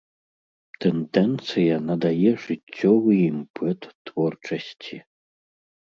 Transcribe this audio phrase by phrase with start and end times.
[0.85, 3.81] Тэндэнцыя надае жыццёвы імпэт
[4.11, 4.97] творчасці.